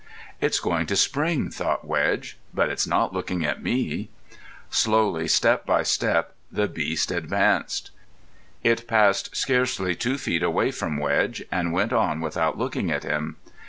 [0.39, 2.39] "It's going to spring," thought Wedge.
[2.55, 4.09] "But it's not looking at me."
[4.71, 7.91] Slowly step by step the beast advanced.
[8.63, 13.35] It passed scarcely two feet away from Wedge, and went on without looking at him.